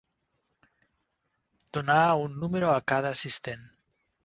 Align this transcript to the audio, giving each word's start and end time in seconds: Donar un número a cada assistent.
Donar 1.79 1.99
un 2.23 2.35
número 2.47 2.73
a 2.73 2.81
cada 2.95 3.15
assistent. 3.19 3.71